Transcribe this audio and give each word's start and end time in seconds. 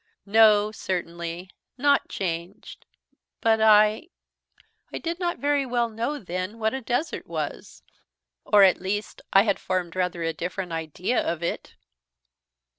"No, 0.25 0.71
certainly, 0.71 1.51
not 1.77 2.07
changed; 2.09 2.87
but 3.39 3.61
I 3.61 4.07
I 4.91 4.97
did 4.97 5.19
not 5.19 5.37
very 5.37 5.63
well 5.63 5.89
know 5.89 6.17
then 6.17 6.57
what 6.57 6.73
a 6.73 6.81
desert 6.81 7.27
was; 7.27 7.83
or, 8.43 8.63
at 8.63 8.81
least, 8.81 9.21
I 9.31 9.43
had 9.43 9.59
formed 9.59 9.95
rather 9.95 10.23
a 10.23 10.33
different 10.33 10.71
idea 10.71 11.19
of 11.21 11.43
it." 11.43 11.75